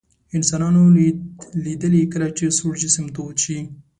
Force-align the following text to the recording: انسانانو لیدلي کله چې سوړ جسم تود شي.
انسانانو 0.37 0.83
لیدلي 1.65 2.01
کله 2.13 2.27
چې 2.37 2.45
سوړ 2.57 2.73
جسم 2.83 3.05
تود 3.15 3.35
شي. 3.43 3.59